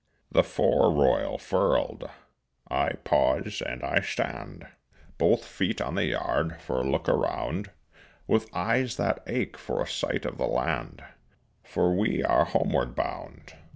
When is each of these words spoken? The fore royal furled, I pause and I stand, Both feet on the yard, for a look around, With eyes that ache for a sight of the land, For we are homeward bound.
The 0.31 0.41
fore 0.43 0.91
royal 0.91 1.37
furled, 1.37 2.09
I 2.71 2.93
pause 3.03 3.61
and 3.63 3.83
I 3.83 3.99
stand, 4.01 4.65
Both 5.19 5.45
feet 5.45 5.79
on 5.79 5.93
the 5.93 6.05
yard, 6.05 6.59
for 6.59 6.79
a 6.79 6.83
look 6.89 7.07
around, 7.07 7.69
With 8.25 8.49
eyes 8.51 8.97
that 8.97 9.21
ache 9.27 9.57
for 9.59 9.79
a 9.79 9.85
sight 9.85 10.25
of 10.25 10.39
the 10.39 10.47
land, 10.47 11.03
For 11.63 11.93
we 11.95 12.23
are 12.23 12.45
homeward 12.45 12.95
bound. 12.95 13.53